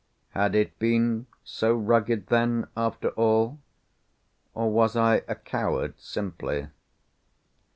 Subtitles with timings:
[0.31, 3.59] Had it been so rugged then after all?
[4.55, 6.69] or was I a coward simply?